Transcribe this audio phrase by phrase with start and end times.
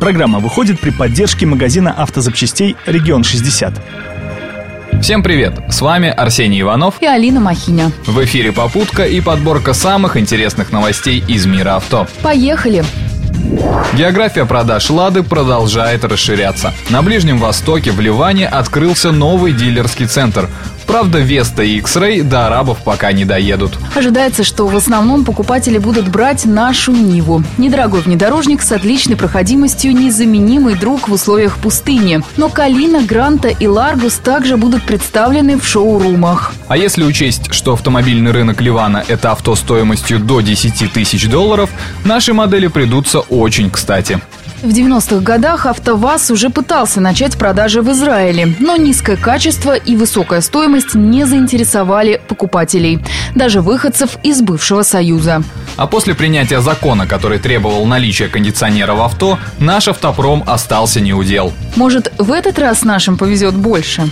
[0.00, 3.78] Программа выходит при поддержке магазина автозапчастей «Регион 60».
[5.02, 5.60] Всем привет!
[5.68, 7.92] С вами Арсений Иванов и Алина Махиня.
[8.06, 12.06] В эфире «Попутка» и подборка самых интересных новостей из мира авто.
[12.22, 12.82] Поехали!
[13.94, 16.72] География продаж «Лады» продолжает расширяться.
[16.88, 20.48] На Ближнем Востоке в Ливане открылся новый дилерский центр.
[20.90, 23.78] Правда, Веста и X-Ray до арабов пока не доедут.
[23.94, 27.44] Ожидается, что в основном покупатели будут брать нашу Ниву.
[27.58, 32.22] Недорогой внедорожник с отличной проходимостью, незаменимый друг в условиях пустыни.
[32.36, 36.54] Но Калина, Гранта и Ларгус также будут представлены в шоурумах.
[36.66, 41.70] А если учесть, что автомобильный рынок Ливана– это авто стоимостью до 10 тысяч долларов,
[42.04, 44.18] наши модели придутся очень кстати.
[44.62, 50.42] В 90-х годах АвтоВАЗ уже пытался начать продажи в Израиле, но низкое качество и высокая
[50.42, 52.98] стоимость не заинтересовали покупателей,
[53.34, 55.42] даже выходцев из бывшего Союза.
[55.76, 61.54] А после принятия закона, который требовал наличия кондиционера в авто, наш автопром остался неудел.
[61.76, 64.10] Может, в этот раз нашим повезет больше?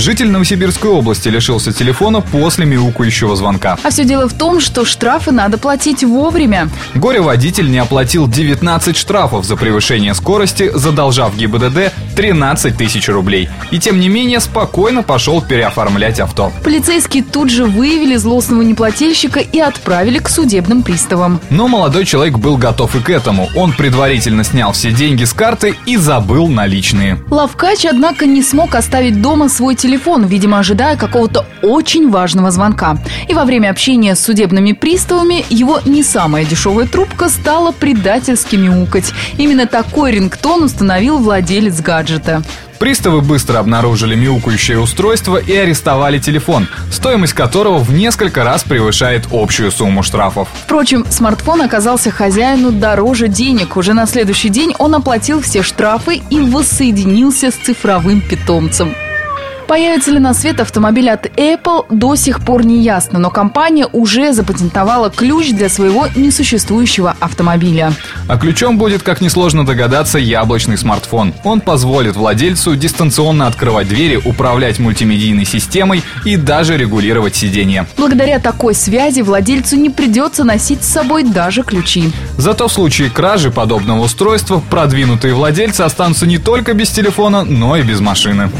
[0.00, 3.76] Житель Новосибирской области лишился телефона после мяукающего звонка.
[3.82, 6.70] А все дело в том, что штрафы надо платить вовремя.
[6.94, 13.50] Горе-водитель не оплатил 19 штрафов за превышение скорости, задолжав ГИБДД 13 тысяч рублей.
[13.70, 16.50] И тем не менее спокойно пошел переоформлять авто.
[16.64, 21.42] Полицейские тут же выявили злостного неплательщика и отправили к судебным приставам.
[21.50, 23.50] Но молодой человек был готов и к этому.
[23.54, 27.18] Он предварительно снял все деньги с карты и забыл наличные.
[27.28, 29.89] Лавкач, однако, не смог оставить дома свой телефон,
[30.26, 32.98] видимо, ожидая какого-то очень важного звонка.
[33.28, 39.12] И во время общения с судебными приставами его не самая дешевая трубка стала предательски мяукать.
[39.36, 42.42] Именно такой рингтон установил владелец гаджета.
[42.80, 49.70] Приставы быстро обнаружили мяукающее устройство и арестовали телефон, стоимость которого в несколько раз превышает общую
[49.70, 50.48] сумму штрафов.
[50.64, 53.76] Впрочем, смартфон оказался хозяину дороже денег.
[53.76, 58.94] Уже на следующий день он оплатил все штрафы и воссоединился с цифровым питомцем.
[59.70, 64.32] Появится ли на свет автомобиль от Apple, до сих пор не ясно, но компания уже
[64.32, 67.92] запатентовала ключ для своего несуществующего автомобиля.
[68.26, 71.34] А ключом будет, как несложно догадаться, яблочный смартфон.
[71.44, 77.86] Он позволит владельцу дистанционно открывать двери, управлять мультимедийной системой и даже регулировать сиденье.
[77.96, 82.10] Благодаря такой связи владельцу не придется носить с собой даже ключи.
[82.36, 87.82] Зато в случае кражи подобного устройства продвинутые владельцы останутся не только без телефона, но и
[87.82, 88.50] без машины.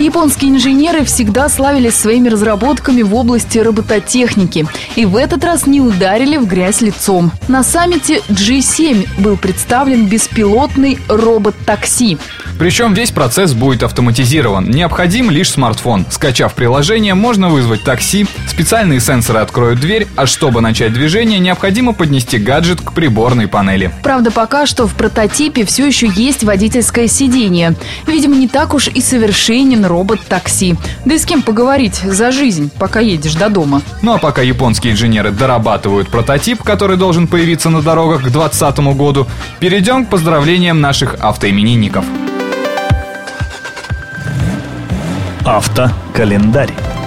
[0.00, 4.66] Японские инженеры всегда славились своими разработками в области робототехники.
[4.96, 7.32] И в этот раз не ударили в грязь лицом.
[7.48, 12.16] На саммите G7 был представлен беспилотный робот-такси.
[12.60, 14.68] Причем весь процесс будет автоматизирован.
[14.68, 16.04] Необходим лишь смартфон.
[16.10, 22.36] Скачав приложение, можно вызвать такси, специальные сенсоры откроют дверь, а чтобы начать движение, необходимо поднести
[22.36, 23.90] гаджет к приборной панели.
[24.02, 27.76] Правда, пока что в прототипе все еще есть водительское сиденье.
[28.06, 30.76] Видимо, не так уж и совершенен робот-такси.
[31.06, 33.80] Да и с кем поговорить за жизнь, пока едешь до дома.
[34.02, 39.26] Ну а пока японские инженеры дорабатывают прототип, который должен появиться на дорогах к 2020 году,
[39.60, 42.04] перейдем к поздравлениям наших автоименинников.
[45.44, 46.99] Автокалендарь.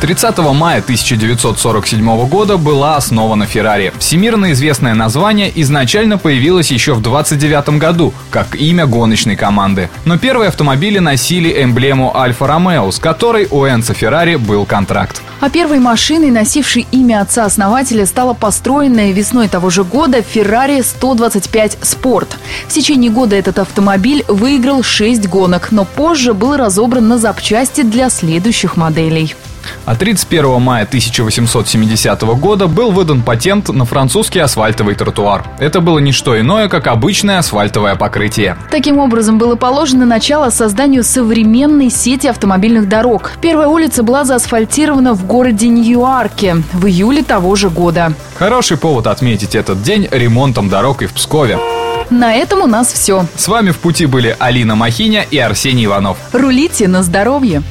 [0.00, 3.92] 30 мая 1947 года была основана Ferrari.
[3.98, 9.88] Всемирно известное название изначально появилось еще в 29 году, как имя гоночной команды.
[10.04, 15.22] Но первые автомобили носили эмблему Альфа Ромео, с которой у Энца Феррари был контракт.
[15.40, 22.28] А первой машиной, носившей имя отца-основателя, стала построенная весной того же года Ferrari 125 Sport.
[22.66, 28.08] В течение года этот автомобиль выиграл 6 гонок, но позже был разобран на запчасти для
[28.08, 29.34] следующих моделей.
[29.84, 35.44] А 31 мая 1870 года был выдан патент на французский асфальтовый тротуар.
[35.58, 38.56] Это было не что иное, как обычное асфальтовое покрытие.
[38.70, 43.32] Таким образом, было положено начало созданию современной сети автомобильных дорог.
[43.40, 48.12] Первая улица была заасфальтирована в городе Ньюарке в июле того же года.
[48.38, 51.58] Хороший повод отметить этот день ремонтом дорог и в Пскове.
[52.10, 53.26] На этом у нас все.
[53.36, 56.18] С вами в пути были Алина Махиня и Арсений Иванов.
[56.32, 57.62] Рулите на здоровье!